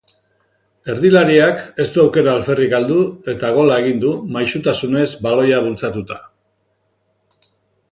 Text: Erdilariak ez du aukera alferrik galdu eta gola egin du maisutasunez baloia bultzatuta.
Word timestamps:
Erdilariak 0.93 1.59
ez 1.85 1.85
du 1.97 2.01
aukera 2.03 2.33
alferrik 2.37 2.71
galdu 2.71 2.97
eta 3.35 3.53
gola 3.59 3.77
egin 3.83 4.01
du 4.07 4.15
maisutasunez 4.39 5.07
baloia 5.27 5.61
bultzatuta. 5.69 6.19